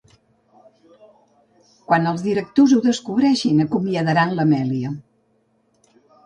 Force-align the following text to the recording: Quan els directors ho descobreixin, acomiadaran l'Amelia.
Quan 1.91 2.11
els 2.11 2.23
directors 2.27 2.73
ho 2.77 2.79
descobreixin, 2.87 3.61
acomiadaran 3.67 4.35
l'Amelia. 4.41 4.95